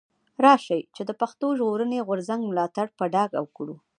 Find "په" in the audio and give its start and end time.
2.97-3.03